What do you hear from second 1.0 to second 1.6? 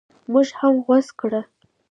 کړل.